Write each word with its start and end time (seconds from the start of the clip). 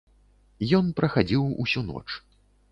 Ён 0.77 0.85
прахадзіў 1.01 1.43
усю 1.67 1.87
ноч. 1.93 2.05